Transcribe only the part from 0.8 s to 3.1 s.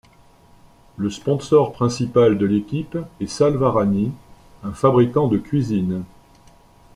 Le sponsor principal de l'équipe